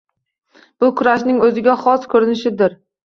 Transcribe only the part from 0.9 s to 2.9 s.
kurashning o’ziga khos ko’rinishidir.